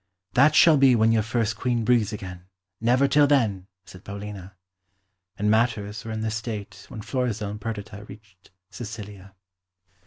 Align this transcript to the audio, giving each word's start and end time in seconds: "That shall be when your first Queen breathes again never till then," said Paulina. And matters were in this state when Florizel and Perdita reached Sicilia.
"That 0.33 0.55
shall 0.55 0.77
be 0.77 0.95
when 0.95 1.11
your 1.11 1.21
first 1.21 1.55
Queen 1.55 1.85
breathes 1.85 2.11
again 2.11 2.45
never 2.79 3.07
till 3.07 3.27
then," 3.27 3.67
said 3.85 4.03
Paulina. 4.03 4.55
And 5.37 5.51
matters 5.51 6.03
were 6.03 6.11
in 6.11 6.21
this 6.21 6.37
state 6.37 6.85
when 6.89 7.03
Florizel 7.03 7.51
and 7.51 7.61
Perdita 7.61 8.03
reached 8.05 8.49
Sicilia. 8.71 9.35